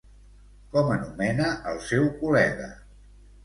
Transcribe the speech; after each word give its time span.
Com 0.75 0.89
anomena 0.95 1.51
al 1.73 1.79
seu 1.91 2.11
col·lega? 2.25 2.75